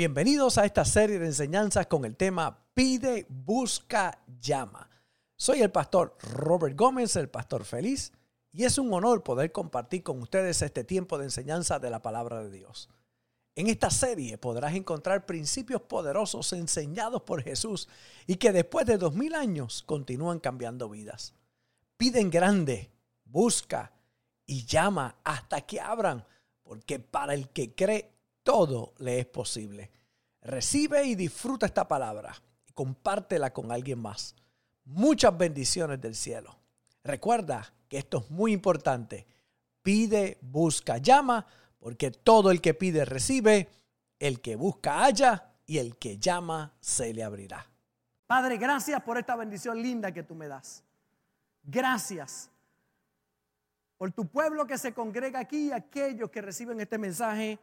[0.00, 4.88] Bienvenidos a esta serie de enseñanzas con el tema Pide, Busca, Llama.
[5.36, 8.10] Soy el pastor Robert Gómez, el pastor feliz,
[8.50, 12.42] y es un honor poder compartir con ustedes este tiempo de enseñanza de la palabra
[12.42, 12.88] de Dios.
[13.54, 17.86] En esta serie podrás encontrar principios poderosos enseñados por Jesús
[18.26, 21.34] y que después de dos mil años continúan cambiando vidas.
[21.98, 22.90] Pide en grande,
[23.26, 23.92] busca
[24.46, 26.24] y llama hasta que abran,
[26.62, 29.90] porque para el que cree todo le es posible.
[30.42, 32.34] Recibe y disfruta esta palabra
[32.66, 34.34] y compártela con alguien más.
[34.84, 36.56] Muchas bendiciones del cielo.
[37.04, 39.26] Recuerda que esto es muy importante.
[39.82, 41.46] Pide, busca, llama,
[41.78, 43.68] porque todo el que pide recibe,
[44.18, 47.66] el que busca halla y el que llama se le abrirá.
[48.26, 50.84] Padre, gracias por esta bendición linda que tú me das.
[51.62, 52.50] Gracias
[53.96, 57.58] por tu pueblo que se congrega aquí y aquellos que reciben este mensaje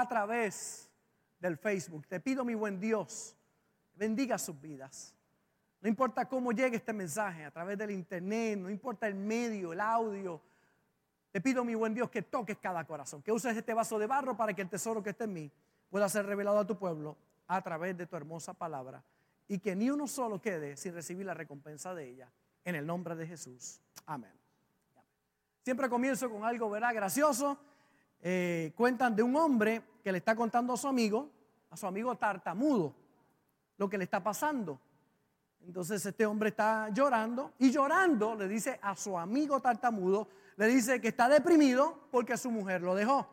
[0.00, 0.90] a través
[1.38, 2.06] del Facebook.
[2.08, 3.36] Te pido, mi buen Dios,
[3.94, 5.14] bendiga sus vidas.
[5.80, 9.80] No importa cómo llegue este mensaje, a través del internet, no importa el medio, el
[9.80, 10.40] audio.
[11.30, 14.36] Te pido, mi buen Dios, que toques cada corazón, que uses este vaso de barro
[14.36, 15.52] para que el tesoro que esté en mí
[15.90, 19.04] pueda ser revelado a tu pueblo a través de tu hermosa palabra
[19.46, 22.32] y que ni uno solo quede sin recibir la recompensa de ella.
[22.64, 23.78] En el nombre de Jesús.
[24.06, 24.32] Amén.
[25.62, 26.94] Siempre comienzo con algo, ¿verdad?
[26.94, 27.58] Gracioso.
[28.22, 31.28] Eh, cuentan de un hombre que le está contando a su amigo,
[31.70, 32.94] a su amigo tartamudo,
[33.76, 34.78] lo que le está pasando.
[35.66, 41.00] Entonces este hombre está llorando y llorando le dice a su amigo tartamudo, le dice
[41.00, 43.26] que está deprimido porque su mujer lo dejó.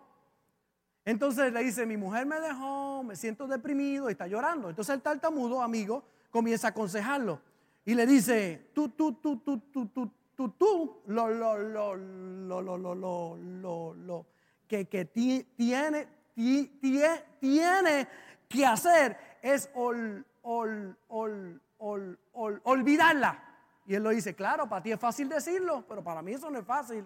[1.04, 4.70] Entonces le dice, mi mujer me dejó, me siento deprimido y está llorando.
[4.70, 7.42] Entonces el tartamudo, amigo, comienza a aconsejarlo
[7.84, 12.62] y le dice, tú, tú, tú, tú, tú, tú, tú, tú, lo, lo, lo, lo,
[12.62, 14.26] lo, lo, lo, lo,
[14.72, 16.08] que, que tiene,
[17.42, 18.08] tiene
[18.48, 19.70] que hacer es
[22.64, 23.44] olvidarla.
[23.86, 26.60] Y él lo dice, claro, para ti es fácil decirlo, pero para mí eso no
[26.60, 27.06] es fácil.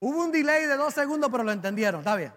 [0.00, 2.34] Hubo un delay de dos segundos, pero lo entendieron, está bien.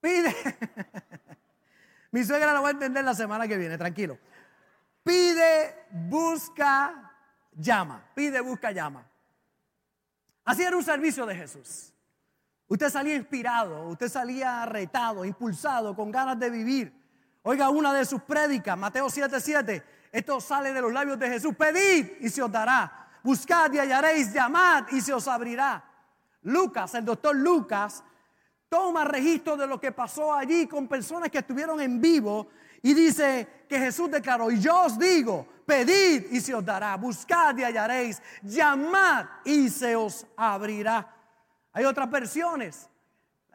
[0.00, 0.34] Pide.
[2.10, 4.18] Mi suegra lo va a entender la semana que viene, tranquilo.
[5.02, 7.12] Pide, busca,
[7.52, 8.04] llama.
[8.14, 9.04] Pide, busca, llama.
[10.44, 11.92] Así era un servicio de Jesús.
[12.68, 17.02] Usted salía inspirado, usted salía retado, impulsado, con ganas de vivir.
[17.42, 19.82] Oiga una de sus prédicas, Mateo 7:7.
[20.10, 21.54] Esto sale de los labios de Jesús.
[21.56, 23.08] Pedid y se os dará.
[23.22, 25.84] Buscad y hallaréis, llamad y se os abrirá.
[26.42, 28.02] Lucas, el doctor Lucas,
[28.68, 32.48] toma registro de lo que pasó allí con personas que estuvieron en vivo
[32.82, 37.56] y dice que Jesús declaró, y yo os digo, pedid y se os dará, buscad
[37.56, 41.14] y hallaréis, llamad y se os abrirá.
[41.72, 42.88] Hay otras versiones.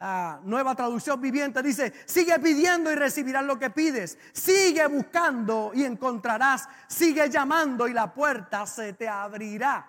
[0.00, 4.16] La nueva traducción viviente dice, sigue pidiendo y recibirás lo que pides.
[4.32, 6.68] Sigue buscando y encontrarás.
[6.86, 9.86] Sigue llamando y la puerta se te abrirá.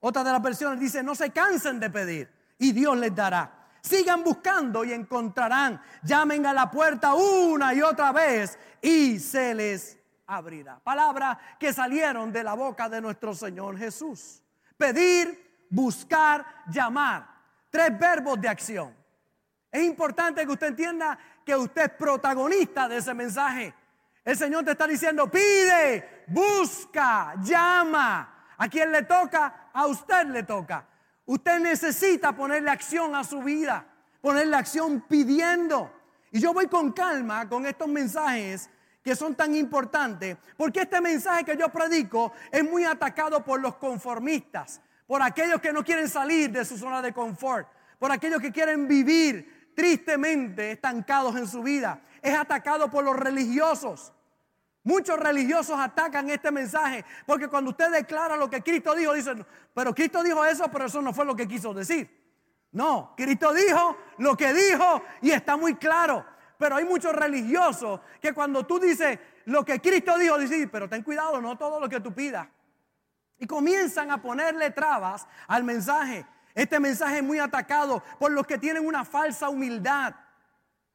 [0.00, 3.57] Otra de las versiones dice, no se cansen de pedir y Dios les dará.
[3.80, 5.80] Sigan buscando y encontrarán.
[6.02, 10.78] Llamen a la puerta una y otra vez y se les abrirá.
[10.78, 14.42] Palabras que salieron de la boca de nuestro Señor Jesús.
[14.76, 17.26] Pedir, buscar, llamar.
[17.70, 18.94] Tres verbos de acción.
[19.70, 23.74] Es importante que usted entienda que usted es protagonista de ese mensaje.
[24.24, 28.34] El Señor te está diciendo, pide, busca, llama.
[28.58, 30.86] A quien le toca, a usted le toca.
[31.28, 33.84] Usted necesita ponerle acción a su vida,
[34.22, 35.92] ponerle acción pidiendo.
[36.32, 38.70] Y yo voy con calma con estos mensajes
[39.02, 43.76] que son tan importantes, porque este mensaje que yo predico es muy atacado por los
[43.76, 47.68] conformistas, por aquellos que no quieren salir de su zona de confort,
[47.98, 52.00] por aquellos que quieren vivir tristemente estancados en su vida.
[52.22, 54.14] Es atacado por los religiosos.
[54.84, 59.44] Muchos religiosos atacan este mensaje porque cuando usted declara lo que Cristo dijo, dicen,
[59.74, 62.08] pero Cristo dijo eso, pero eso no fue lo que quiso decir.
[62.72, 66.24] No, Cristo dijo lo que dijo y está muy claro.
[66.58, 71.02] Pero hay muchos religiosos que cuando tú dices lo que Cristo dijo, dicen, pero ten
[71.02, 72.48] cuidado, no todo lo que tú pidas.
[73.38, 76.26] Y comienzan a ponerle trabas al mensaje.
[76.54, 80.14] Este mensaje es muy atacado por los que tienen una falsa humildad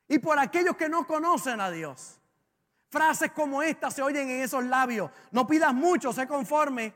[0.07, 2.19] y por aquellos que no conocen a Dios.
[2.93, 5.09] Frases como esta se oyen en esos labios.
[5.31, 6.93] No pidas mucho, sé conforme.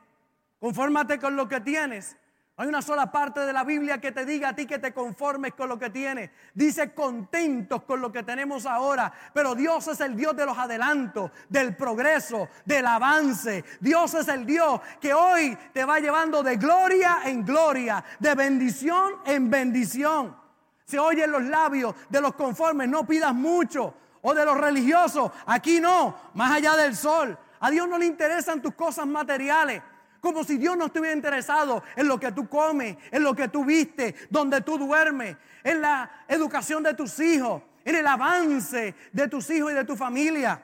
[0.60, 2.16] Confórmate con lo que tienes.
[2.56, 5.56] Hay una sola parte de la Biblia que te diga a ti que te conformes
[5.56, 6.30] con lo que tienes.
[6.54, 9.12] Dice contentos con lo que tenemos ahora.
[9.34, 13.66] Pero Dios es el Dios de los adelantos, del progreso, del avance.
[13.80, 19.14] Dios es el Dios que hoy te va llevando de gloria en gloria, de bendición
[19.26, 20.38] en bendición.
[20.86, 23.96] Se oye en los labios de los conformes, no pidas mucho.
[24.30, 27.38] O de los religiosos, aquí no, más allá del sol.
[27.62, 29.82] A Dios no le interesan tus cosas materiales.
[30.20, 33.64] Como si Dios no estuviera interesado en lo que tú comes, en lo que tú
[33.64, 39.50] viste, donde tú duermes, en la educación de tus hijos, en el avance de tus
[39.50, 40.62] hijos y de tu familia.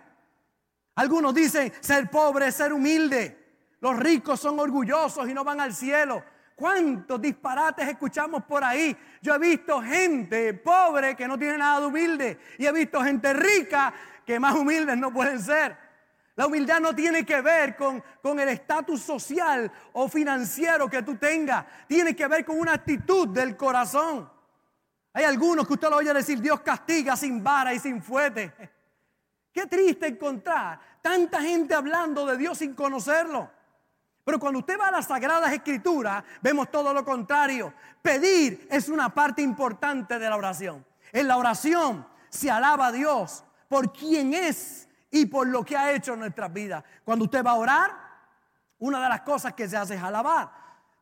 [0.96, 3.62] Algunos dicen ser pobre ser humilde.
[3.80, 6.22] Los ricos son orgullosos y no van al cielo.
[6.56, 8.96] ¿Cuántos disparates escuchamos por ahí?
[9.22, 13.34] Yo he visto gente pobre que no tiene nada de humilde y he visto gente
[13.34, 13.94] rica
[14.26, 15.78] que más humildes no pueden ser.
[16.36, 21.16] La humildad no tiene que ver con, con el estatus social o financiero que tú
[21.16, 21.66] tengas.
[21.88, 24.30] Tiene que ver con una actitud del corazón.
[25.14, 28.52] Hay algunos que usted lo oye decir, Dios castiga sin vara y sin fuete.
[29.52, 33.52] Qué triste encontrar tanta gente hablando de Dios sin conocerlo.
[34.24, 37.74] Pero cuando usted va a las Sagradas Escrituras, vemos todo lo contrario.
[38.02, 40.86] Pedir es una parte importante de la oración.
[41.12, 45.92] En la oración se alaba a Dios por quien es y por lo que ha
[45.92, 46.84] hecho en nuestras vidas.
[47.04, 47.92] Cuando usted va a orar,
[48.80, 50.52] una de las cosas que se hace es alabar.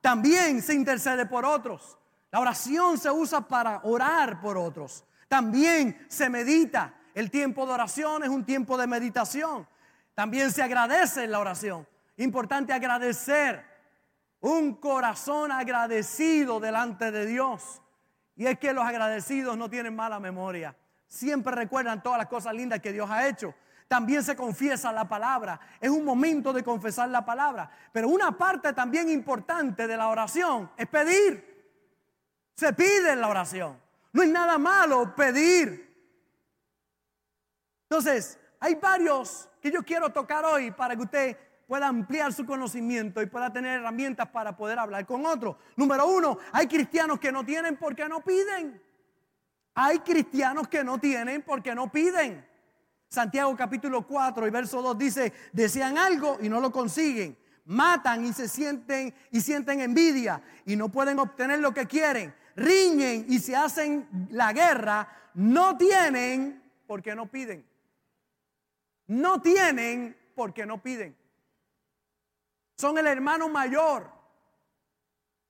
[0.01, 1.97] También se intercede por otros.
[2.31, 5.03] La oración se usa para orar por otros.
[5.27, 6.93] También se medita.
[7.13, 9.67] El tiempo de oración es un tiempo de meditación.
[10.15, 11.87] También se agradece en la oración.
[12.17, 13.69] Importante agradecer.
[14.39, 17.81] Un corazón agradecido delante de Dios.
[18.35, 20.75] Y es que los agradecidos no tienen mala memoria.
[21.07, 23.53] Siempre recuerdan todas las cosas lindas que Dios ha hecho
[23.91, 25.59] también se confiesa la palabra.
[25.81, 27.69] Es un momento de confesar la palabra.
[27.91, 31.75] Pero una parte también importante de la oración es pedir.
[32.55, 33.77] Se pide en la oración.
[34.13, 35.93] No es nada malo pedir.
[37.89, 41.37] Entonces, hay varios que yo quiero tocar hoy para que usted
[41.71, 45.55] pueda ampliar su conocimiento y pueda tener herramientas para poder hablar con otros.
[45.77, 48.81] Número uno, hay cristianos que no tienen porque no piden.
[49.75, 52.45] Hay cristianos que no tienen porque no piden.
[53.07, 57.37] Santiago capítulo 4 y verso 2 dice, desean algo y no lo consiguen.
[57.63, 62.35] Matan y se sienten y sienten envidia y no pueden obtener lo que quieren.
[62.57, 65.07] Riñen y se hacen la guerra.
[65.35, 67.65] No tienen porque no piden.
[69.07, 71.20] No tienen porque no piden.
[72.77, 74.09] Son el hermano mayor.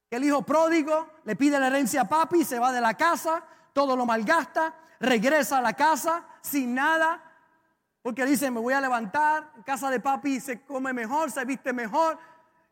[0.10, 3.96] El hijo pródigo le pide la herencia a papi, se va de la casa, todo
[3.96, 7.24] lo malgasta, regresa a la casa sin nada,
[8.02, 11.72] porque dice, me voy a levantar, en casa de papi se come mejor, se viste
[11.72, 12.18] mejor,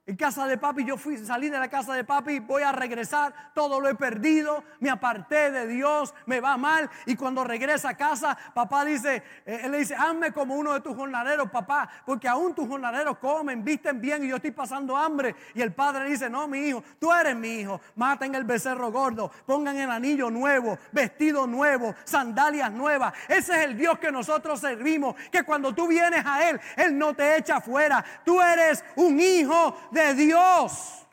[0.09, 3.31] en casa de papi, yo fui, salí de la casa de papi, voy a regresar,
[3.53, 6.89] todo lo he perdido, me aparté de Dios, me va mal.
[7.05, 10.81] Y cuando regresa a casa, papá dice, eh, él le dice, hazme como uno de
[10.81, 15.35] tus jornaleros, papá, porque aún tus jornaleros comen, visten bien y yo estoy pasando hambre.
[15.53, 19.31] Y el padre dice, no, mi hijo, tú eres mi hijo, maten el becerro gordo,
[19.45, 23.13] pongan el anillo nuevo, vestido nuevo, sandalias nuevas.
[23.27, 27.13] Ese es el Dios que nosotros servimos, que cuando tú vienes a Él, Él no
[27.13, 28.03] te echa afuera.
[28.25, 31.05] Tú eres un hijo de de Dios.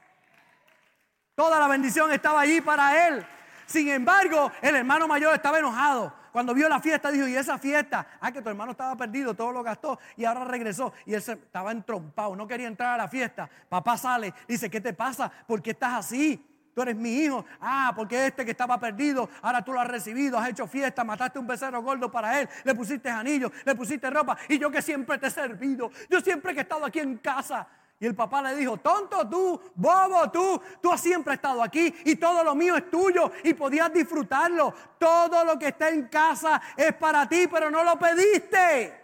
[1.35, 3.27] Toda la bendición estaba allí para él.
[3.67, 6.15] Sin embargo, el hermano mayor estaba enojado.
[6.33, 8.07] Cuando vio la fiesta, dijo, ¿y esa fiesta?
[8.21, 10.93] Ah, que tu hermano estaba perdido, todo lo gastó y ahora regresó.
[11.07, 13.49] Y él estaba entrompado, no quería entrar a la fiesta.
[13.69, 15.33] Papá sale, dice, ¿qué te pasa?
[15.47, 16.45] ¿Por qué estás así?
[16.75, 17.45] Tú eres mi hijo.
[17.59, 21.39] Ah, porque este que estaba perdido, ahora tú lo has recibido, has hecho fiesta, mataste
[21.39, 24.37] un becerro gordo para él, le pusiste anillos, le pusiste ropa.
[24.47, 27.67] Y yo que siempre te he servido, yo siempre que he estado aquí en casa,
[27.99, 32.17] y el papá le dijo, tonto tú, bobo tú, tú has siempre estado aquí y
[32.17, 34.75] todo lo mío es tuyo y podías disfrutarlo.
[34.99, 39.03] Todo lo que está en casa es para ti, pero no lo pediste.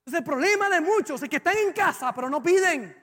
[0.00, 2.94] Entonces el problema de muchos es que están en casa, pero no piden.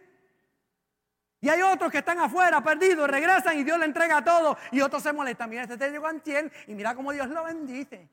[1.42, 4.58] Y hay otros que están afuera, perdidos, regresan y Dios le entrega todo.
[4.72, 5.50] Y otros se molestan.
[5.50, 8.08] Mira, este te llegó antier y mira cómo Dios lo bendice.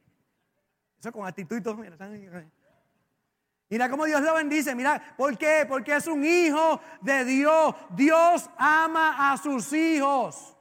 [0.98, 1.76] Eso con actitud y todo.
[1.76, 2.12] Mira, están
[3.70, 4.74] Mira cómo Dios lo bendice.
[4.74, 5.64] Mira, ¿por qué?
[5.68, 7.74] Porque es un hijo de Dios.
[7.90, 10.56] Dios ama a sus hijos.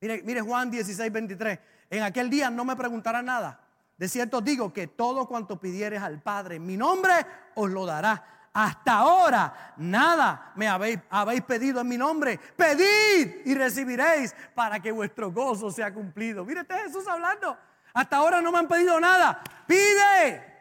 [0.00, 1.58] Mire, mire Juan 16, 23.
[1.90, 3.60] En aquel día no me preguntarán nada.
[3.96, 7.12] De cierto digo que todo cuanto pidieres al Padre en mi nombre
[7.54, 8.50] os lo dará.
[8.52, 12.38] Hasta ahora nada me habéis, habéis, pedido en mi nombre.
[12.56, 16.44] Pedid y recibiréis para que vuestro gozo sea cumplido.
[16.44, 17.56] Mire, este Jesús hablando.
[17.94, 19.42] Hasta ahora no me han pedido nada.
[19.66, 20.53] Pide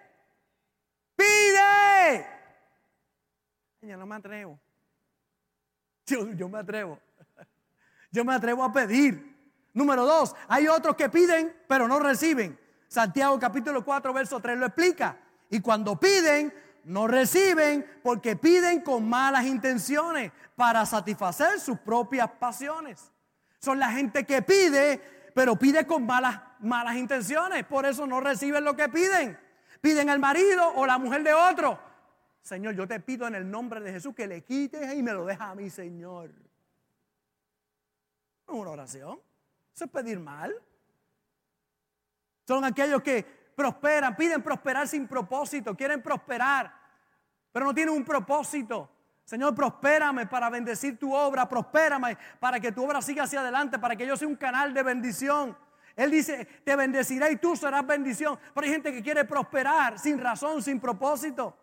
[1.23, 2.27] Pide.
[3.81, 4.59] Ya no me atrevo.
[6.05, 6.99] Yo, yo me atrevo.
[8.11, 9.33] Yo me atrevo a pedir.
[9.73, 12.59] Número dos, hay otros que piden pero no reciben.
[12.87, 15.17] Santiago capítulo 4, verso 3 lo explica.
[15.49, 16.53] Y cuando piden,
[16.83, 23.11] no reciben porque piden con malas intenciones para satisfacer sus propias pasiones.
[23.59, 25.01] Son la gente que pide,
[25.33, 27.65] pero pide con malas, malas intenciones.
[27.65, 29.39] Por eso no reciben lo que piden.
[29.83, 31.77] Piden al marido o la mujer de otro.
[32.41, 35.25] Señor, yo te pido en el nombre de Jesús que le quites y me lo
[35.25, 36.29] deja a mi Señor.
[38.47, 39.19] No es una oración.
[39.75, 40.55] Eso es pedir mal.
[42.47, 43.25] Son aquellos que
[43.57, 46.73] prosperan, piden prosperar sin propósito, quieren prosperar,
[47.51, 48.89] pero no tienen un propósito.
[49.25, 53.97] Señor, prospérame para bendecir tu obra, prospérame para que tu obra siga hacia adelante, para
[53.97, 55.57] que yo sea un canal de bendición.
[55.95, 58.39] Él dice, te bendeciré y tú serás bendición.
[58.53, 61.55] Pero hay gente que quiere prosperar sin razón, sin propósito.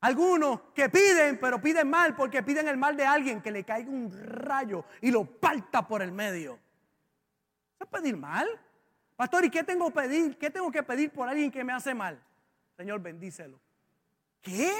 [0.00, 3.88] Algunos que piden, pero piden mal porque piden el mal de alguien que le caiga
[3.88, 6.58] un rayo y lo parta por el medio.
[7.76, 8.48] ¿Eso es pedir mal?
[9.16, 10.36] Pastor, ¿y qué tengo que pedir?
[10.36, 12.20] ¿Qué tengo que pedir por alguien que me hace mal?
[12.76, 13.60] Señor, bendícelo.
[14.40, 14.72] ¿Qué?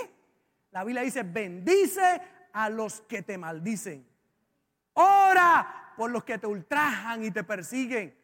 [0.72, 2.20] La Biblia dice, bendice
[2.52, 4.04] a los que te maldicen.
[4.94, 8.21] Ora por los que te ultrajan y te persiguen.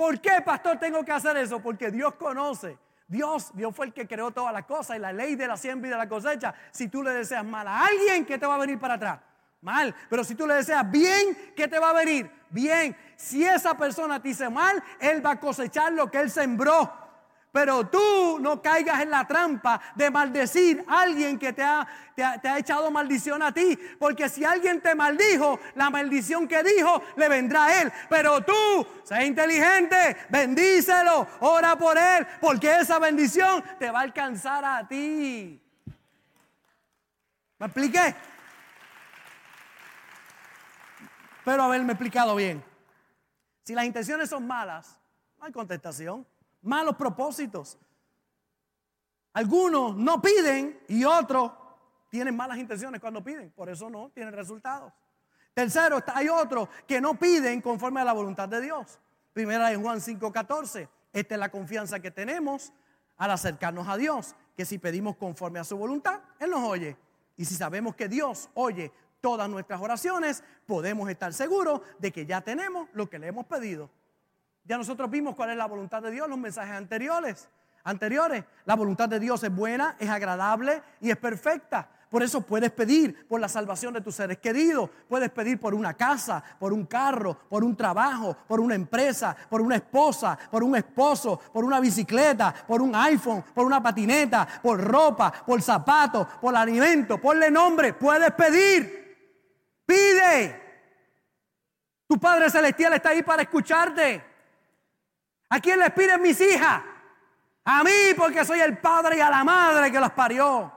[0.00, 1.60] ¿Por qué, pastor, tengo que hacer eso?
[1.60, 2.78] Porque Dios conoce.
[3.06, 5.88] Dios, Dios fue el que creó todas las cosas y la ley de la siembra
[5.88, 6.54] y de la cosecha.
[6.70, 9.20] Si tú le deseas mal a alguien, ¿qué te va a venir para atrás?
[9.60, 9.94] Mal.
[10.08, 12.30] Pero si tú le deseas bien, ¿qué te va a venir?
[12.48, 12.96] Bien.
[13.14, 16.90] Si esa persona te dice mal, él va a cosechar lo que él sembró.
[17.52, 22.22] Pero tú no caigas en la trampa de maldecir a alguien que te ha, te
[22.48, 23.76] ha, echado maldición a ti.
[23.98, 27.92] Porque si alguien te maldijo, la maldición que dijo le vendrá a él.
[28.08, 34.64] Pero tú, sé inteligente, bendícelo, ora por él, porque esa bendición te va a alcanzar
[34.64, 35.60] a ti.
[37.58, 38.14] ¿Me expliqué?
[41.38, 42.62] Espero haberme explicado bien.
[43.64, 44.98] Si las intenciones son malas,
[45.38, 46.26] no hay contestación.
[46.62, 47.78] Malos propósitos.
[49.32, 51.52] Algunos no piden y otros
[52.08, 53.50] tienen malas intenciones cuando piden.
[53.50, 54.92] Por eso no tienen resultados.
[55.54, 58.98] Tercero, hay otros que no piden conforme a la voluntad de Dios.
[59.32, 60.88] Primera en Juan 5:14.
[61.12, 62.72] Esta es la confianza que tenemos
[63.16, 66.96] al acercarnos a Dios, que si pedimos conforme a su voluntad, Él nos oye.
[67.36, 72.40] Y si sabemos que Dios oye todas nuestras oraciones, podemos estar seguros de que ya
[72.40, 73.90] tenemos lo que le hemos pedido.
[74.70, 77.48] Ya nosotros vimos cuál es la voluntad de Dios en los mensajes anteriores.
[77.82, 81.88] Anteriores, la voluntad de Dios es buena, es agradable y es perfecta.
[82.08, 85.94] Por eso puedes pedir por la salvación de tus seres queridos, puedes pedir por una
[85.94, 90.76] casa, por un carro, por un trabajo, por una empresa, por una esposa, por un
[90.76, 96.54] esposo, por una bicicleta, por un iPhone, por una patineta, por ropa, por zapatos, por
[96.54, 99.82] alimento, ponle nombre, puedes pedir.
[99.84, 100.62] Pide.
[102.06, 104.29] Tu Padre Celestial está ahí para escucharte.
[105.50, 106.82] ¿A quién les piden mis hijas?
[107.64, 110.72] A mí, porque soy el padre y a la madre que las parió.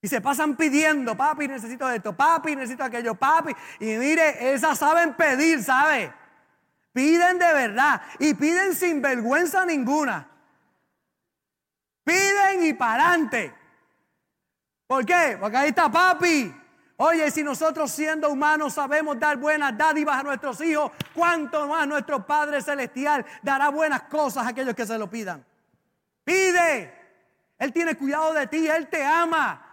[0.00, 3.52] Y se pasan pidiendo, papi, necesito esto, papi, necesito aquello, papi.
[3.80, 6.12] Y mire, esas saben pedir, ¿sabe?
[6.92, 10.28] Piden de verdad y piden sin vergüenza ninguna.
[12.04, 13.54] Piden y para adelante.
[14.86, 15.36] ¿Por qué?
[15.40, 16.54] Porque ahí está papi.
[17.00, 22.26] Oye, si nosotros siendo humanos sabemos dar buenas dádivas a nuestros hijos, ¿cuánto más nuestro
[22.26, 25.46] Padre Celestial dará buenas cosas a aquellos que se lo pidan?
[26.24, 26.92] Pide.
[27.56, 29.64] Él tiene cuidado de ti, Él te ama.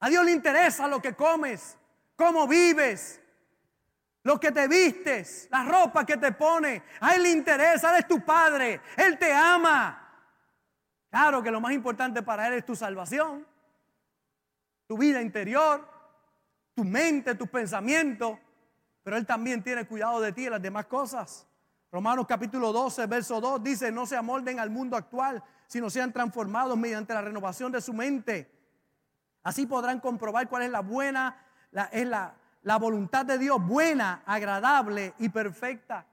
[0.00, 1.78] A Dios le interesa lo que comes,
[2.16, 3.20] cómo vives,
[4.24, 6.82] lo que te vistes, la ropa que te pone.
[6.98, 10.10] A Él le interesa, Él es tu Padre, Él te ama.
[11.08, 13.46] Claro que lo más importante para Él es tu salvación
[14.86, 15.86] tu vida interior,
[16.74, 18.38] tu mente, tus pensamientos,
[19.02, 21.46] pero Él también tiene cuidado de ti y las demás cosas.
[21.90, 26.76] Romanos capítulo 12, verso 2 dice, no se amolden al mundo actual, sino sean transformados
[26.76, 28.50] mediante la renovación de su mente.
[29.42, 31.40] Así podrán comprobar cuál es la buena,
[31.70, 36.04] la, es la, la voluntad de Dios, buena, agradable y perfecta.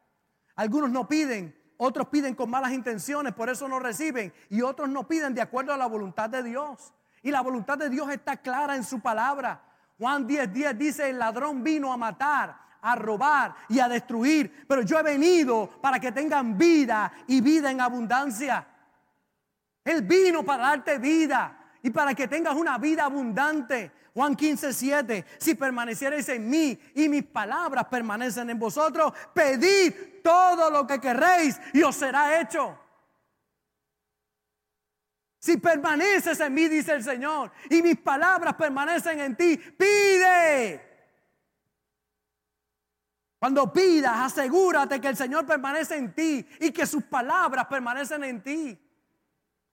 [0.56, 5.08] Algunos no piden, otros piden con malas intenciones, por eso no reciben, y otros no
[5.08, 6.94] piden de acuerdo a la voluntad de Dios.
[7.24, 9.64] Y la voluntad de Dios está clara en su palabra.
[9.98, 14.82] Juan 10, 10 dice, el ladrón vino a matar, a robar y a destruir, pero
[14.82, 18.68] yo he venido para que tengan vida y vida en abundancia.
[19.86, 23.92] Él vino para darte vida y para que tengas una vida abundante.
[24.14, 30.70] Juan 15, 7, si permanecierais en mí y mis palabras permanecen en vosotros, pedid todo
[30.70, 32.78] lo que queréis y os será hecho.
[35.44, 40.82] Si permaneces en mí, dice el Señor, y mis palabras permanecen en ti, pide.
[43.40, 48.42] Cuando pidas, asegúrate que el Señor permanece en ti y que sus palabras permanecen en
[48.42, 48.80] ti.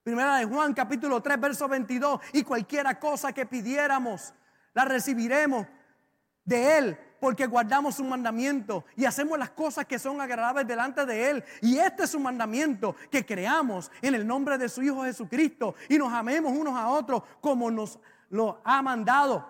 [0.02, 2.20] Primera de Juan capítulo 3, verso 22.
[2.32, 4.34] Y cualquiera cosa que pidiéramos,
[4.74, 5.68] la recibiremos
[6.44, 11.30] de Él, porque guardamos su mandamiento y hacemos las cosas que son agradables delante de
[11.30, 11.44] Él.
[11.60, 15.98] Y este es su mandamiento, que creamos en el nombre de su Hijo Jesucristo y
[15.98, 17.98] nos amemos unos a otros como nos
[18.30, 19.48] lo ha mandado.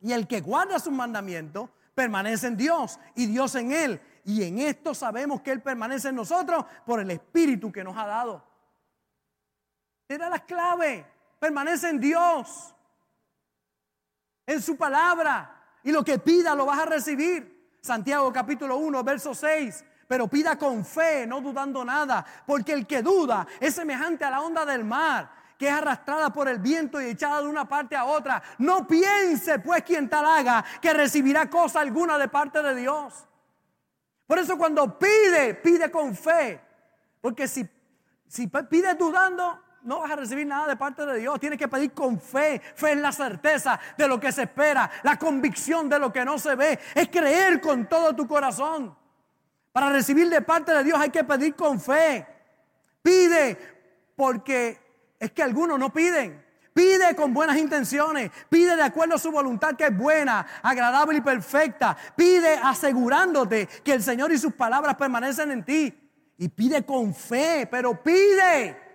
[0.00, 4.00] Y el que guarda sus mandamientos permanece en Dios y Dios en Él.
[4.24, 8.06] Y en esto sabemos que Él permanece en nosotros por el Espíritu que nos ha
[8.06, 8.44] dado.
[10.08, 11.06] Era la clave.
[11.40, 12.74] Permanece en Dios,
[14.46, 15.59] en su palabra.
[15.82, 17.76] Y lo que pida lo vas a recibir.
[17.80, 19.84] Santiago capítulo 1, verso 6.
[20.06, 22.24] Pero pida con fe, no dudando nada.
[22.46, 26.48] Porque el que duda es semejante a la onda del mar que es arrastrada por
[26.48, 28.42] el viento y echada de una parte a otra.
[28.56, 33.26] No piense pues quien tal haga que recibirá cosa alguna de parte de Dios.
[34.26, 36.58] Por eso cuando pide, pide con fe.
[37.20, 37.68] Porque si,
[38.26, 41.40] si pides dudando, no vas a recibir nada de parte de Dios.
[41.40, 42.60] Tienes que pedir con fe.
[42.74, 46.38] Fe es la certeza de lo que se espera, la convicción de lo que no
[46.38, 46.78] se ve.
[46.94, 48.96] Es creer con todo tu corazón.
[49.72, 52.26] Para recibir de parte de Dios hay que pedir con fe.
[53.02, 53.56] Pide
[54.16, 54.78] porque
[55.18, 56.44] es que algunos no piden.
[56.72, 61.20] Pide con buenas intenciones, pide de acuerdo a su voluntad que es buena, agradable y
[61.20, 61.96] perfecta.
[62.14, 65.94] Pide asegurándote que el Señor y sus palabras permanecen en ti.
[66.38, 68.89] Y pide con fe, pero pide.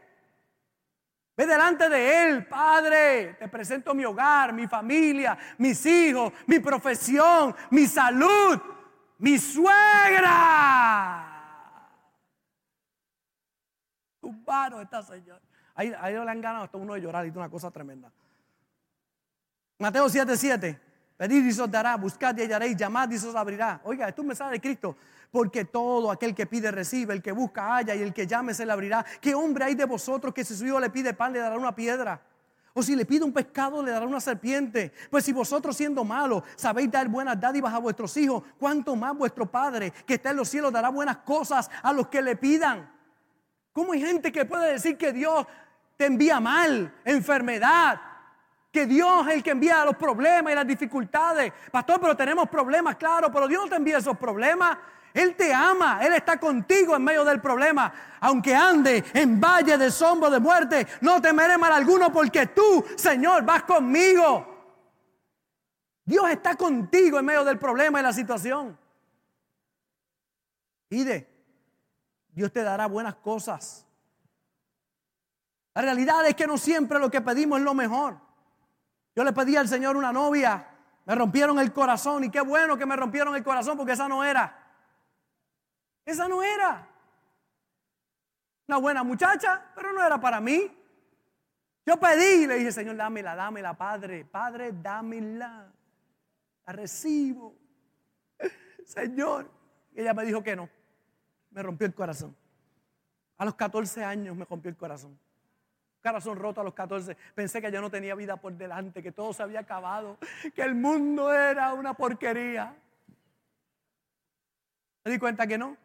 [1.37, 7.53] Ve delante de Él, Padre, te presento mi hogar, mi familia, mis hijos, mi profesión,
[7.71, 8.59] mi salud,
[9.17, 11.33] mi suegra.
[14.45, 15.41] mano está, Señor.
[15.75, 18.11] Ahí, ahí le han ganado hasta uno de llorar y una cosa tremenda.
[19.77, 20.37] Mateo 7:7.
[20.37, 20.84] 7.
[21.17, 23.79] Pedid y os dará, buscad y hallaréis, llamad y os abrirá.
[23.83, 24.97] Oiga, esto es un mensaje de Cristo.
[25.31, 28.65] Porque todo aquel que pide recibe, el que busca halla y el que llame se
[28.65, 29.05] le abrirá.
[29.21, 31.73] ¿Qué hombre hay de vosotros que si su hijo le pide pan le dará una
[31.73, 32.21] piedra?
[32.73, 34.91] O si le pide un pescado le dará una serpiente.
[35.09, 39.45] Pues si vosotros siendo malos sabéis dar buenas dádivas a vuestros hijos, ¿cuánto más vuestro
[39.45, 42.89] Padre que está en los cielos dará buenas cosas a los que le pidan?
[43.71, 45.45] ¿Cómo hay gente que puede decir que Dios
[45.97, 47.99] te envía mal, enfermedad.
[48.75, 51.53] Que Dios es el que envía los problemas y las dificultades.
[51.71, 54.77] Pastor, pero tenemos problemas, claro, pero Dios no te envía esos problemas.
[55.13, 57.93] Él te ama, Él está contigo en medio del problema.
[58.19, 63.45] Aunque ande en valle de sombra de muerte, no temeré mal alguno porque tú, Señor,
[63.45, 64.45] vas conmigo.
[66.03, 68.77] Dios está contigo en medio del problema y la situación.
[70.89, 71.29] Pide,
[72.27, 73.85] Dios te dará buenas cosas.
[75.73, 78.24] La realidad es que no siempre lo que pedimos es lo mejor.
[79.15, 80.67] Yo le pedí al Señor una novia,
[81.05, 84.23] me rompieron el corazón y qué bueno que me rompieron el corazón porque esa no
[84.23, 84.61] era.
[86.03, 86.87] Esa no era.
[88.67, 90.69] Una buena muchacha, pero no era para mí.
[91.85, 94.25] Yo pedí y le dije, Señor, dámela, dámela, Padre.
[94.25, 95.71] Padre, dámela.
[96.65, 97.55] La recibo.
[98.85, 99.49] Señor.
[99.93, 100.67] Y ella me dijo que no.
[101.51, 102.35] Me rompió el corazón.
[103.37, 105.17] A los 14 años me rompió el corazón
[106.05, 107.17] corazón roto a los 14.
[107.33, 110.17] Pensé que ya no tenía vida por delante, que todo se había acabado,
[110.53, 112.75] que el mundo era una porquería.
[115.03, 115.75] Me di cuenta que no.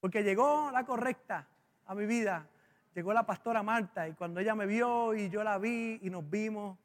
[0.00, 1.46] Porque llegó la correcta
[1.86, 2.46] a mi vida.
[2.94, 6.28] Llegó la pastora Marta y cuando ella me vio y yo la vi y nos
[6.28, 6.76] vimos,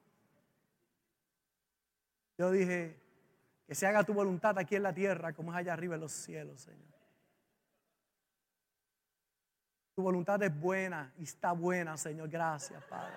[2.38, 3.00] yo dije,
[3.66, 6.12] que se haga tu voluntad aquí en la tierra como es allá arriba en los
[6.12, 6.93] cielos, Señor.
[9.96, 12.30] Tu voluntad es buena y está buena, Señor.
[12.30, 13.14] Gracias, Padre.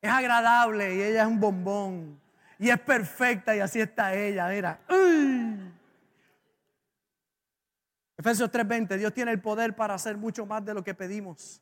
[0.00, 2.20] Es agradable y ella es un bombón.
[2.58, 4.48] Y es perfecta y así está ella.
[4.48, 4.80] Mira.
[8.16, 8.96] Efesios 3:20.
[8.96, 11.60] Dios tiene el poder para hacer mucho más de lo que pedimos.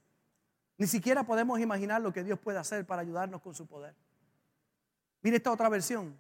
[0.79, 3.95] Ni siquiera podemos imaginar lo que Dios puede hacer para ayudarnos con su poder.
[5.23, 6.19] Mire esta otra versión.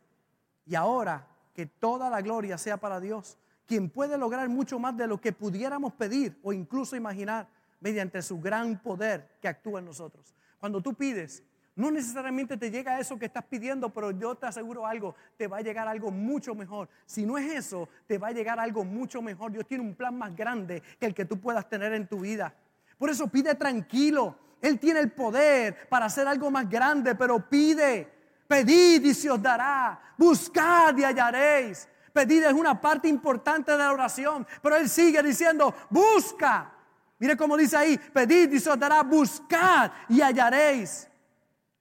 [0.64, 5.06] Y ahora que toda la gloria sea para Dios quien puede lograr mucho más de
[5.06, 7.48] lo que pudiéramos pedir o incluso imaginar
[7.80, 10.34] mediante su gran poder que actúa en nosotros.
[10.58, 11.42] Cuando tú pides,
[11.74, 15.58] no necesariamente te llega eso que estás pidiendo, pero yo te aseguro algo, te va
[15.58, 16.88] a llegar algo mucho mejor.
[17.04, 19.52] Si no es eso, te va a llegar algo mucho mejor.
[19.52, 22.54] Dios tiene un plan más grande que el que tú puedas tener en tu vida.
[22.96, 24.38] Por eso pide tranquilo.
[24.62, 28.10] Él tiene el poder para hacer algo más grande, pero pide.
[28.48, 30.14] Pedid y se os dará.
[30.16, 31.86] Buscad y hallaréis.
[32.16, 36.72] Pedir es una parte importante de la oración, pero Él sigue diciendo, busca,
[37.18, 41.08] Mire cómo dice ahí, pedid y se os dará, buscad y hallaréis.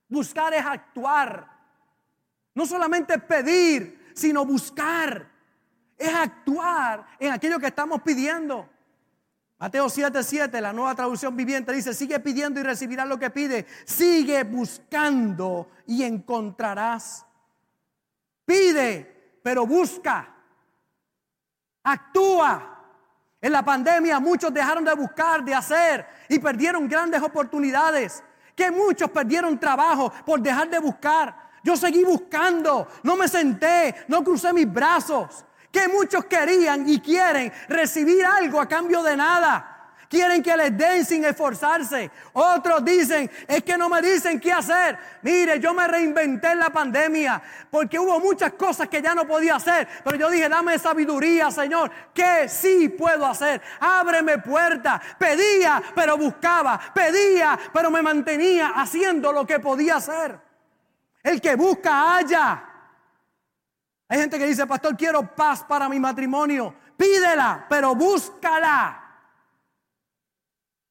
[0.08, 1.50] Buscar es actuar.
[2.54, 5.30] No solamente pedir, sino buscar.
[5.98, 8.70] Es actuar en aquello que estamos pidiendo.
[9.58, 13.66] Mateo 7:7, la nueva traducción viviente dice, sigue pidiendo y recibirás lo que pide.
[13.86, 17.26] Sigue buscando y encontrarás.
[18.46, 19.15] Pide,
[19.46, 20.28] pero busca.
[21.84, 22.82] Actúa.
[23.40, 28.24] En la pandemia muchos dejaron de buscar, de hacer y perdieron grandes oportunidades.
[28.56, 31.52] Que muchos perdieron trabajo por dejar de buscar.
[31.64, 37.54] Yo seguí buscando, no me senté, no crucé mis brazos que muchos querían y quieren
[37.68, 39.75] recibir algo a cambio de nada.
[40.10, 42.12] Quieren que les den sin esforzarse.
[42.34, 44.98] Otros dicen, es que no me dicen qué hacer.
[45.22, 49.56] Mire, yo me reinventé en la pandemia porque hubo muchas cosas que ya no podía
[49.56, 49.88] hacer.
[50.04, 53.62] Pero yo dije, dame sabiduría, Señor, que sí puedo hacer.
[53.80, 55.02] Ábreme puertas.
[55.18, 56.80] Pedía, pero buscaba.
[56.94, 60.40] Pedía, pero me mantenía haciendo lo que podía hacer.
[61.24, 62.64] El que busca, halla.
[64.08, 66.76] Hay gente que dice, pastor, quiero paz para mi matrimonio.
[66.96, 69.05] Pídela, pero búscala.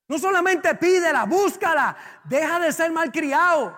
[0.07, 1.97] No solamente pídela, búscala.
[2.25, 3.77] Deja de ser malcriado.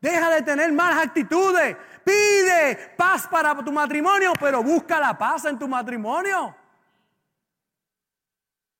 [0.00, 1.76] Deja de tener malas actitudes.
[2.04, 6.54] Pide paz para tu matrimonio, pero busca la paz en tu matrimonio.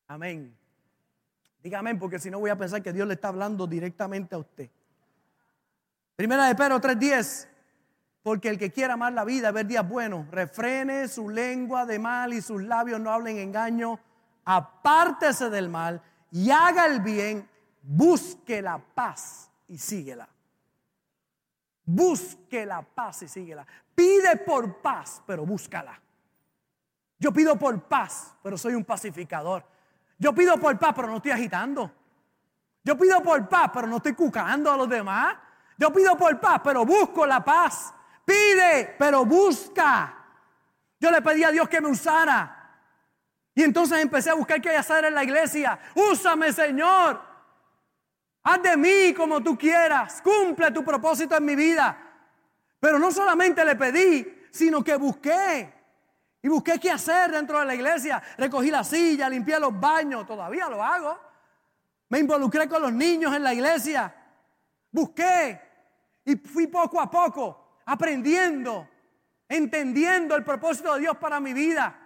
[0.07, 0.55] Amén.
[1.63, 4.69] Dígame, porque si no voy a pensar que Dios le está hablando directamente a usted.
[6.15, 7.49] Primera de Pedro 3:10.
[8.23, 12.33] Porque el que quiera amar la vida, ver días buenos, refrene su lengua de mal
[12.33, 14.01] y sus labios no hablen engaño,
[14.47, 16.03] apártese del mal
[16.35, 17.49] y haga el bien,
[17.81, 20.29] busque la paz y síguela.
[21.85, 23.65] Busque la paz y síguela.
[23.95, 25.97] Pide por paz, pero búscala.
[27.21, 29.65] Yo pido por paz, pero soy un pacificador.
[30.19, 31.93] Yo pido por paz, pero no estoy agitando.
[32.83, 35.37] Yo pido por paz, pero no estoy cucando a los demás.
[35.79, 37.95] Yo pido por paz, pero busco la paz.
[38.25, 40.17] Pide, pero busca.
[40.99, 42.64] Yo le pedí a Dios que me usara.
[43.55, 45.79] Y entonces empecé a buscar qué hacer en la iglesia.
[45.95, 47.21] Úsame, Señor.
[48.43, 50.21] Haz de mí como tú quieras.
[50.23, 51.97] Cumple tu propósito en mi vida.
[52.81, 55.73] Pero no solamente le pedí, sino que busqué.
[56.43, 58.23] Y busqué qué hacer dentro de la iglesia.
[58.37, 60.27] Recogí la silla, limpié los baños.
[60.27, 61.19] Todavía lo hago.
[62.09, 64.15] Me involucré con los niños en la iglesia.
[64.91, 65.61] Busqué.
[66.25, 68.89] Y fui poco a poco aprendiendo,
[69.49, 72.04] entendiendo el propósito de Dios para mi vida.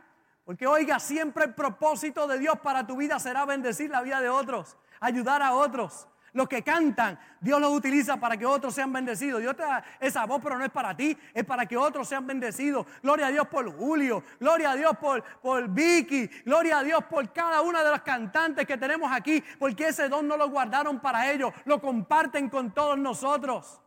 [0.48, 4.30] Porque oiga, siempre el propósito de Dios para tu vida será bendecir la vida de
[4.30, 6.08] otros, ayudar a otros.
[6.32, 9.42] Los que cantan, Dios los utiliza para que otros sean bendecidos.
[9.42, 12.26] Dios te da esa voz, pero no es para ti, es para que otros sean
[12.26, 12.86] bendecidos.
[13.02, 17.30] Gloria a Dios por Julio, gloria a Dios por, por Vicky, gloria a Dios por
[17.30, 21.30] cada una de las cantantes que tenemos aquí, porque ese don no lo guardaron para
[21.30, 23.82] ellos, lo comparten con todos nosotros.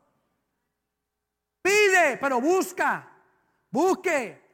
[1.64, 3.08] Pide, pero busca.
[3.72, 4.51] Busque.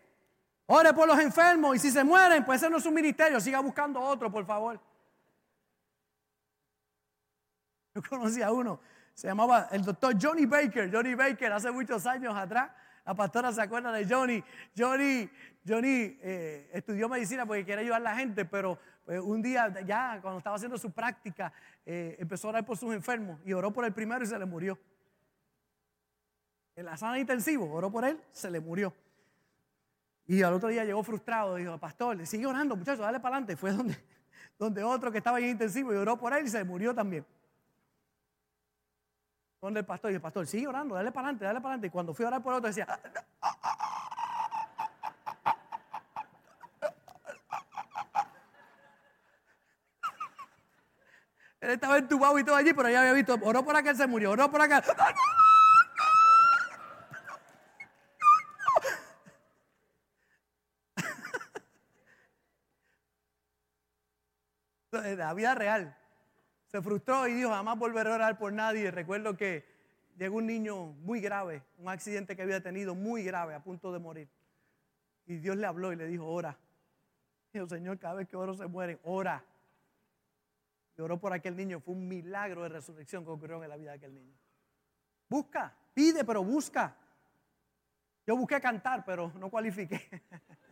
[0.68, 1.76] Ore por los enfermos.
[1.76, 3.40] Y si se mueren, pues ese no es un ministerio.
[3.40, 4.80] Siga buscando otro, por favor.
[7.96, 8.80] Yo conocí a uno.
[9.14, 10.94] Se llamaba el doctor Johnny Baker.
[10.94, 12.70] Johnny Baker, hace muchos años atrás.
[13.06, 14.44] La pastora se acuerda de Johnny.
[14.78, 15.30] Johnny,
[15.68, 20.20] Johnny eh, estudió medicina porque quería ayudar a la gente, pero pues, un día ya
[20.22, 21.52] cuando estaba haciendo su práctica,
[21.86, 24.46] eh, empezó a orar por sus enfermos y oró por el primero y se le
[24.46, 24.78] murió
[26.78, 28.94] en la sala intensivo, oró por él, se le murió.
[30.28, 33.56] Y al otro día llegó frustrado, dijo, pastor, sigue orando, muchachos, dale para adelante.
[33.58, 33.98] Fue donde,
[34.60, 37.26] donde otro que estaba en intensivo y oró por él y se murió también.
[39.62, 41.88] Donde el pastor, dijo, pastor, sigue orando, dale para adelante, dale para adelante.
[41.88, 42.86] Y cuando fui a orar por otro decía,
[51.62, 54.08] él estaba entubado y todo allí, pero ya había visto, oró por acá, él se
[54.08, 54.84] murió, oró por acá.
[65.16, 65.96] la vida real.
[66.68, 68.92] Se frustró y dijo, jamás volveré a orar por nadie.
[68.92, 69.66] Recuerdo que
[70.18, 74.00] llegó un niño muy grave, un accidente que había tenido muy grave, a punto de
[74.00, 74.30] morir.
[75.26, 76.58] Y Dios le habló y le dijo, ora.
[77.54, 79.44] Dijo, Señor, cada vez que oro se mueren, ora.
[80.98, 81.80] Y oró por aquel niño.
[81.80, 84.34] Fue un milagro de resurrección que ocurrió en la vida de aquel niño.
[85.30, 86.96] Busca, pide, pero busca.
[88.26, 90.02] Yo busqué cantar, pero no cualifiqué.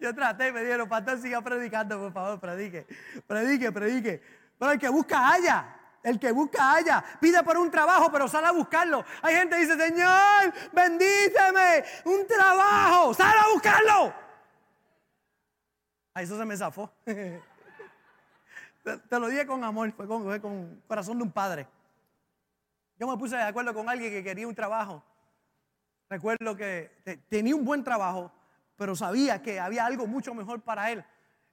[0.00, 2.86] Yo traté y me dijeron, pastor, siga predicando, por favor, predique,
[3.26, 4.22] predique, predique.
[4.58, 5.76] Pero el que busca haya.
[6.02, 7.04] El que busca haya.
[7.20, 9.04] Pide por un trabajo, pero sale a buscarlo.
[9.22, 14.14] Hay gente que dice, Señor, bendíceme, un trabajo, sale a buscarlo.
[16.14, 16.92] A eso se me zafó.
[18.84, 21.68] Te, lo dije con amor, fue con, fue con corazón de un padre.
[22.98, 25.02] Yo me puse de acuerdo con alguien que quería un trabajo.
[26.10, 26.90] Recuerdo que
[27.28, 28.30] tenía un buen trabajo,
[28.76, 31.04] pero sabía que había algo mucho mejor para él.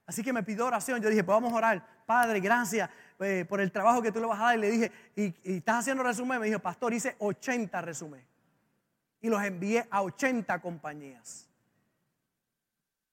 [0.06, 1.00] Así que me pidió oración.
[1.00, 1.86] Yo dije, pues vamos a orar.
[2.04, 4.58] Padre, gracias eh, por el trabajo que tú le vas a dar.
[4.58, 6.40] Y le dije, ¿y, estás haciendo resumen?
[6.40, 8.26] Me dijo, pastor, hice 80 resúmenes.
[9.20, 11.48] Y los envié a 80 compañías.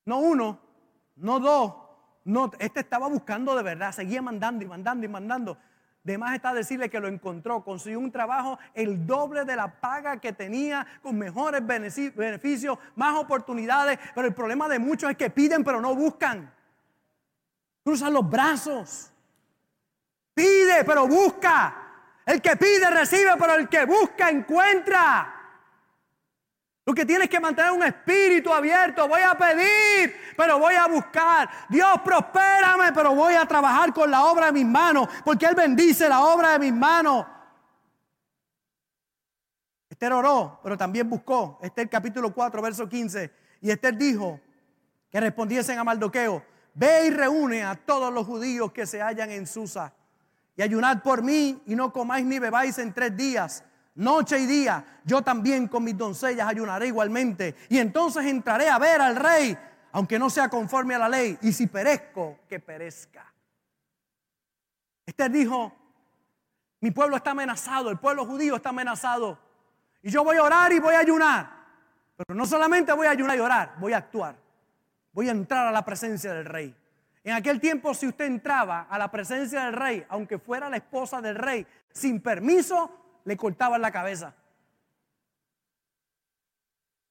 [0.05, 0.59] No uno,
[1.17, 1.73] no dos.
[2.23, 3.91] No, este estaba buscando de verdad.
[3.91, 5.57] Seguía mandando y mandando y mandando.
[6.07, 10.21] De más está decirle que lo encontró, consiguió un trabajo el doble de la paga
[10.21, 13.99] que tenía, con mejores beneficios, más oportunidades.
[14.15, 16.49] Pero el problema de muchos es que piden pero no buscan.
[17.83, 19.11] Cruzan los brazos.
[20.33, 21.75] Pide pero busca.
[22.25, 25.36] El que pide recibe, pero el que busca encuentra.
[26.87, 29.09] Lo que tienes que mantener un espíritu abierto.
[29.09, 31.49] Voy a pedir, pero voy a buscar.
[31.67, 36.07] Dios, prospérame, pero voy a trabajar con la obra de mis manos, porque Él bendice
[36.07, 37.25] la obra de mis manos.
[39.89, 41.59] Esther oró, pero también buscó.
[41.61, 43.33] Esther capítulo 4, verso 15.
[43.59, 44.39] Y Esther dijo
[45.11, 46.41] que respondiesen a Maldoqueo,
[46.73, 49.93] ve y reúne a todos los judíos que se hallan en Susa
[50.55, 53.65] y ayunad por mí y no comáis ni bebáis en tres días
[53.97, 57.55] noche y día, yo también con mis doncellas ayunaré igualmente.
[57.69, 59.57] Y entonces entraré a ver al rey,
[59.91, 61.37] aunque no sea conforme a la ley.
[61.41, 63.25] Y si perezco, que perezca.
[65.05, 65.73] Esther dijo,
[66.81, 69.39] mi pueblo está amenazado, el pueblo judío está amenazado.
[70.01, 71.57] Y yo voy a orar y voy a ayunar.
[72.15, 74.35] Pero no solamente voy a ayunar y orar, voy a actuar.
[75.13, 76.75] Voy a entrar a la presencia del rey.
[77.23, 81.21] En aquel tiempo, si usted entraba a la presencia del rey, aunque fuera la esposa
[81.21, 84.33] del rey, sin permiso, le cortaban la cabeza.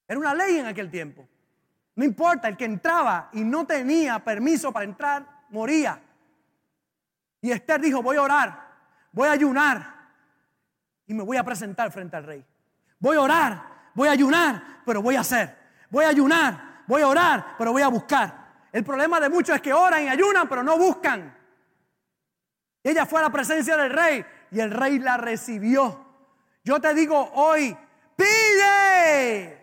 [0.08, 1.28] Era una ley en aquel tiempo.
[1.94, 6.00] No importa, el que entraba y no tenía permiso para entrar, moría.
[7.42, 8.66] Y Esther dijo, voy a orar,
[9.12, 9.94] voy a ayunar
[11.06, 12.42] y me voy a presentar frente al rey.
[12.98, 15.54] Voy a orar, voy a ayunar, pero voy a hacer.
[15.90, 18.68] Voy a ayunar, voy a orar, pero voy a buscar.
[18.72, 21.36] El problema de muchos es que oran y ayunan, pero no buscan.
[22.82, 26.05] ella fue a la presencia del rey y el rey la recibió.
[26.66, 27.76] Yo te digo hoy,
[28.16, 29.56] pide,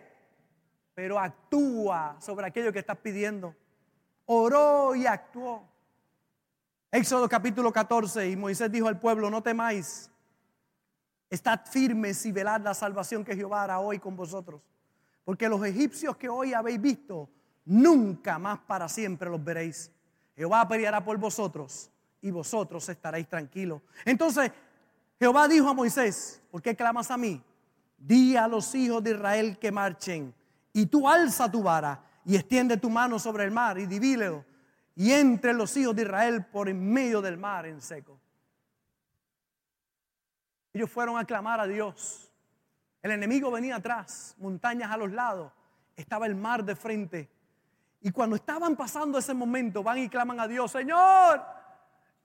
[0.94, 3.54] pero actúa sobre aquello que estás pidiendo.
[4.24, 5.68] Oró y actuó.
[6.90, 10.10] Éxodo capítulo 14, y Moisés dijo al pueblo, no temáis,
[11.28, 14.62] estad firmes y velad la salvación que Jehová hará hoy con vosotros.
[15.24, 17.28] Porque los egipcios que hoy habéis visto,
[17.66, 19.92] nunca más para siempre los veréis.
[20.34, 21.90] Jehová peleará por vosotros
[22.22, 23.82] y vosotros estaréis tranquilos.
[24.06, 24.50] Entonces,
[25.18, 27.42] Jehová dijo a Moisés, ¿por qué clamas a mí?
[27.96, 30.34] Di a los hijos de Israel que marchen,
[30.72, 34.44] y tú alza tu vara y extiende tu mano sobre el mar y divílelo,
[34.96, 38.18] y entre los hijos de Israel por en medio del mar en seco.
[40.72, 42.32] Ellos fueron a clamar a Dios.
[43.00, 45.52] El enemigo venía atrás, montañas a los lados,
[45.94, 47.30] estaba el mar de frente.
[48.00, 51.42] Y cuando estaban pasando ese momento, van y claman a Dios, Señor,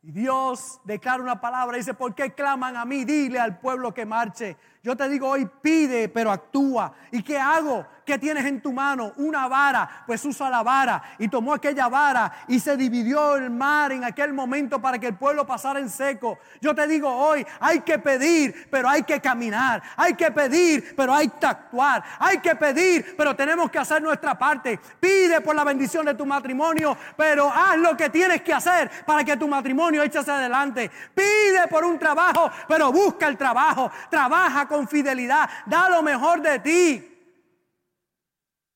[0.01, 3.03] y Dios declara una palabra y dice, ¿por qué claman a mí?
[3.03, 4.55] Dile al pueblo que marche.
[4.81, 6.93] Yo te digo hoy, pide, pero actúa.
[7.11, 7.85] ¿Y qué hago?
[8.05, 9.11] ¿Qué tienes en tu mano?
[9.17, 10.03] Una vara.
[10.07, 11.03] Pues usa la vara.
[11.19, 15.15] Y tomó aquella vara y se dividió el mar en aquel momento para que el
[15.15, 16.39] pueblo pasara en seco.
[16.61, 19.83] Yo te digo hoy, hay que pedir, pero hay que caminar.
[19.97, 22.01] Hay que pedir, pero hay que actuar.
[22.17, 24.79] Hay que pedir, pero tenemos que hacer nuestra parte.
[24.99, 29.25] Pide por la bendición de tu matrimonio, pero haz lo que tienes que hacer para
[29.25, 30.89] que tu matrimonio eche hacia adelante.
[31.13, 33.91] Pide por un trabajo, pero busca el trabajo.
[34.09, 36.95] Trabaja con fidelidad, da lo mejor de ti.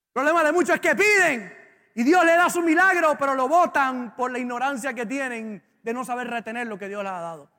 [0.08, 1.64] El problema de muchos es que piden
[1.96, 5.94] y Dios le da su milagro, pero lo votan por la ignorancia que tienen de
[5.94, 7.50] no saber retener lo que Dios les ha dado.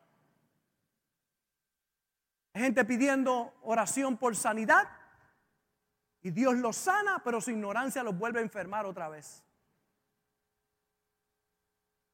[2.53, 4.89] Hay gente pidiendo oración por sanidad
[6.23, 9.43] y Dios los sana, pero su ignorancia los vuelve a enfermar otra vez.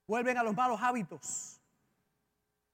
[0.07, 1.61] Vuelven a los malos hábitos.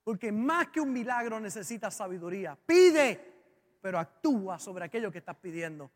[0.03, 2.57] Porque más que un milagro necesita sabiduría.
[2.65, 3.36] Pide
[3.87, 5.89] pero actúa sobre aquello que estás pidiendo.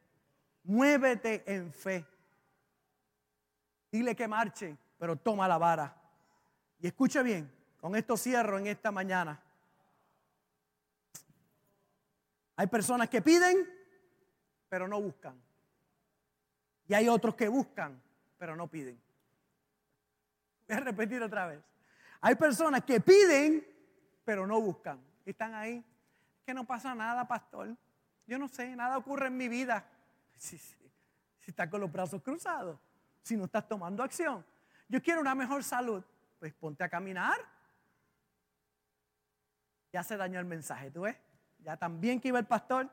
[0.63, 2.08] Muévete en fe.
[3.91, 5.93] Dile que marche, pero toma la vara.
[6.80, 7.51] Y escuche bien,
[7.82, 9.43] con esto cierro en esta mañana.
[12.56, 13.69] Hay personas que piden,
[14.69, 15.36] pero no buscan.
[16.88, 18.01] Y hay otros que buscan,
[18.38, 18.97] pero no piden.
[20.65, 21.60] Voy a repetir otra vez.
[22.21, 23.67] Hay personas que piden,
[24.23, 24.97] pero no buscan.
[25.25, 25.84] Están ahí
[26.45, 27.75] que no pasa nada, pastor.
[28.25, 29.86] Yo no sé, nada ocurre en mi vida.
[30.41, 30.75] Si, si,
[31.45, 32.80] estás con los brazos cruzados,
[33.21, 34.43] si no estás tomando acción.
[34.89, 36.04] Yo quiero una mejor salud,
[36.39, 37.38] pues ponte a caminar.
[39.93, 41.15] Ya se dañó el mensaje, ¿tú ves?
[41.60, 42.89] Ya también que iba el pastor.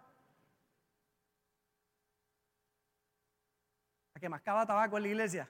[4.13, 5.49] A que mascaba tabaco en la iglesia.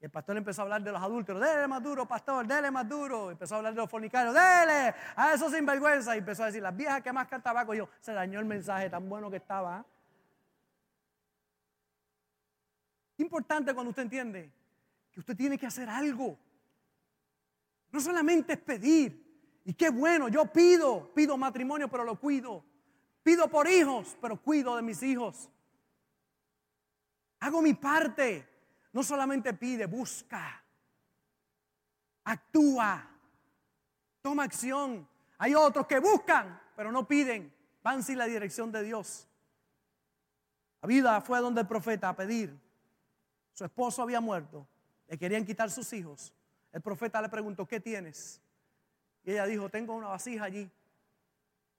[0.00, 1.42] Y el pastor empezó a hablar de los adúlteros.
[1.42, 3.32] Dele más duro, pastor, dele más duro.
[3.32, 4.32] Empezó a hablar de los fornicarios.
[4.32, 6.14] Dele a esos sinvergüenza.
[6.14, 7.74] Y empezó a decir, las viejas que mascan tabaco.
[7.74, 9.84] Y yo, se dañó el mensaje tan bueno que estaba.
[13.16, 14.52] Importante cuando usted entiende
[15.10, 16.38] que usted tiene que hacer algo.
[17.90, 19.26] No solamente es pedir.
[19.64, 22.64] Y qué bueno, yo pido, pido matrimonio, pero lo cuido.
[23.24, 25.50] Pido por hijos, pero cuido de mis hijos.
[27.40, 28.57] Hago mi parte.
[28.92, 30.64] No solamente pide, busca.
[32.24, 33.08] Actúa.
[34.22, 35.08] Toma acción.
[35.38, 37.52] Hay otros que buscan, pero no piden.
[37.82, 39.28] Van sin la dirección de Dios.
[40.82, 42.58] La vida fue donde el profeta a pedir.
[43.52, 44.66] Su esposo había muerto.
[45.06, 46.32] Le querían quitar sus hijos.
[46.72, 48.40] El profeta le preguntó, ¿qué tienes?
[49.24, 50.70] Y ella dijo, tengo una vasija allí.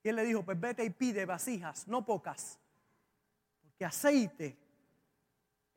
[0.02, 2.58] Y él le dijo, pues vete y pide vasijas, no pocas.
[3.62, 4.56] Porque aceite,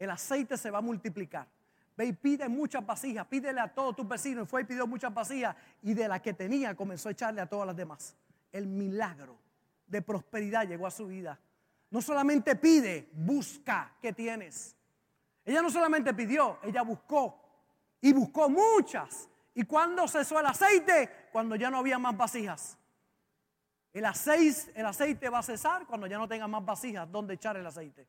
[0.03, 1.47] el aceite se va a multiplicar.
[1.95, 4.45] Ve y pide muchas vasijas, pídele a todos tus vecinos.
[4.45, 7.45] Y fue y pidió muchas vasijas y de la que tenía comenzó a echarle a
[7.45, 8.15] todas las demás.
[8.51, 9.37] El milagro
[9.87, 11.39] de prosperidad llegó a su vida.
[11.91, 14.75] No solamente pide, busca qué tienes.
[15.45, 17.39] Ella no solamente pidió, ella buscó
[18.01, 19.29] y buscó muchas.
[19.53, 21.27] ¿Y cuando cesó el aceite?
[21.31, 22.77] Cuando ya no había más vasijas.
[23.93, 27.55] El aceite, el aceite va a cesar cuando ya no tenga más vasijas donde echar
[27.57, 28.07] el aceite.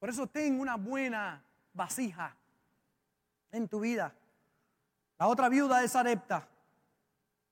[0.00, 2.34] Por eso ten una buena vasija
[3.52, 4.12] en tu vida.
[5.18, 6.48] La otra viuda de Sarepta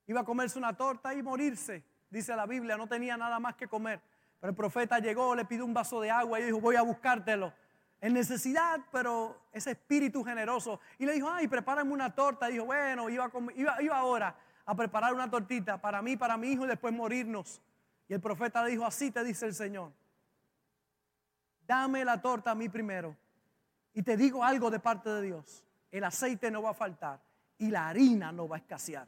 [0.07, 3.69] iba a comerse una torta y morirse, dice la Biblia, no tenía nada más que
[3.69, 4.01] comer.
[4.41, 7.53] Pero el profeta llegó, le pidió un vaso de agua y dijo, voy a buscártelo
[8.01, 10.81] en necesidad, pero ese espíritu generoso.
[10.99, 12.49] Y le dijo, ay, prepárame una torta.
[12.49, 13.31] Y dijo, bueno, iba,
[13.81, 14.35] iba ahora
[14.65, 17.61] a preparar una tortita para mí, para mi hijo y después morirnos.
[18.09, 19.93] Y el profeta le dijo, así te dice el Señor.
[21.68, 23.14] Dame la torta a mí primero.
[23.92, 25.62] Y te digo algo de parte de Dios.
[25.90, 27.20] El aceite no va a faltar
[27.59, 29.07] y la harina no va a escasear.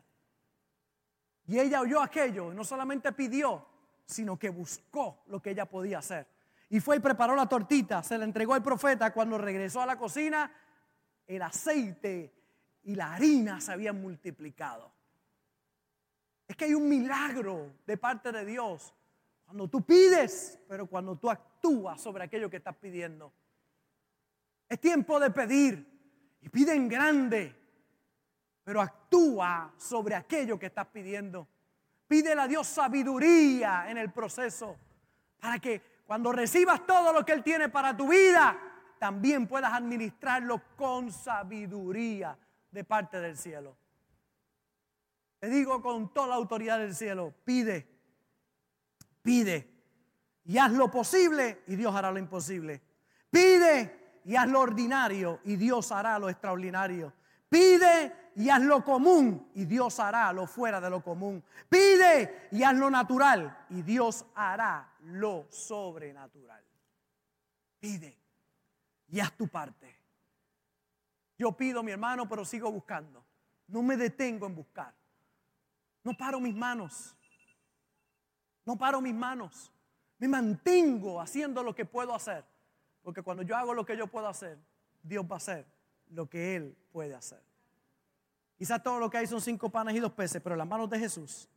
[1.46, 3.66] Y ella oyó aquello, no solamente pidió,
[4.04, 6.26] sino que buscó lo que ella podía hacer.
[6.68, 9.12] Y fue y preparó la tortita, se la entregó al profeta.
[9.12, 10.52] Cuando regresó a la cocina,
[11.26, 12.34] el aceite
[12.82, 14.92] y la harina se habían multiplicado.
[16.46, 18.94] Es que hay un milagro de parte de Dios
[19.46, 21.49] cuando tú pides, pero cuando tú actúas
[21.96, 23.32] sobre aquello que estás pidiendo.
[24.68, 27.54] Es tiempo de pedir y pide en grande,
[28.64, 31.46] pero actúa sobre aquello que estás pidiendo.
[32.06, 34.76] Pídele a Dios sabiduría en el proceso
[35.38, 38.58] para que cuando recibas todo lo que Él tiene para tu vida,
[38.98, 42.36] también puedas administrarlo con sabiduría
[42.70, 43.76] de parte del cielo.
[45.38, 47.86] Te digo con toda la autoridad del cielo, pide,
[49.22, 49.69] pide
[50.50, 52.82] y haz lo posible y Dios hará lo imposible.
[53.30, 57.12] Pide y haz lo ordinario y Dios hará lo extraordinario.
[57.48, 61.40] Pide y haz lo común y Dios hará lo fuera de lo común.
[61.68, 66.64] Pide y haz lo natural y Dios hará lo sobrenatural.
[67.78, 68.18] Pide
[69.06, 69.96] y haz tu parte.
[71.38, 73.24] Yo pido, mi hermano, pero sigo buscando.
[73.68, 74.92] No me detengo en buscar.
[76.02, 77.14] No paro mis manos.
[78.64, 79.70] No paro mis manos.
[80.20, 82.44] Me mantengo haciendo lo que puedo hacer.
[83.02, 84.58] Porque cuando yo hago lo que yo puedo hacer,
[85.02, 85.66] Dios va a hacer
[86.10, 87.40] lo que Él puede hacer.
[88.58, 90.98] Quizás todo lo que hay son cinco panes y dos peces, pero las manos de
[90.98, 91.48] Jesús.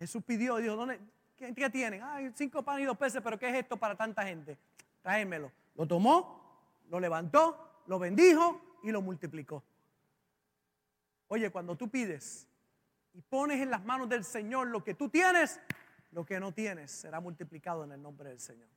[0.00, 0.98] Jesús pidió dijo, ¿dónde,
[1.36, 2.02] qué, tienen?
[2.02, 4.58] Hay cinco panes y dos peces, pero ¿qué es esto para tanta gente?
[5.00, 5.52] Tráemelo.
[5.76, 6.58] Lo tomó,
[6.90, 9.62] lo levantó, lo bendijo y lo multiplicó.
[11.28, 12.48] Oye, cuando tú pides
[13.14, 15.60] y pones en las manos del Señor lo que tú tienes,
[16.12, 18.68] lo que no tienes será multiplicado en el nombre del Señor.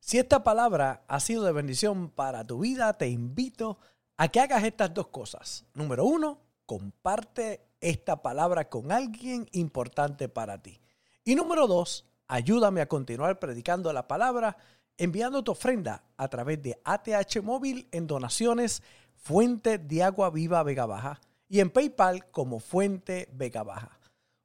[0.00, 3.78] Si esta palabra ha sido de bendición para tu vida, te invito
[4.16, 5.64] a que hagas estas dos cosas.
[5.72, 10.80] Número uno, comparte esta palabra con alguien importante para ti.
[11.24, 14.56] Y número dos, ayúdame a continuar predicando la palabra
[14.98, 18.82] enviando tu ofrenda a través de ATH Móvil en donaciones
[19.16, 23.98] Fuente de Agua Viva Vega Baja y en PayPal como Fuente Vega Baja.